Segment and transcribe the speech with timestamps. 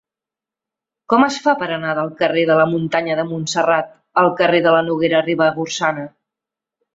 [1.13, 3.93] Com es fa per anar del carrer de la Muntanya de Montserrat
[4.23, 6.09] al carrer de la Noguera Ribagorçana?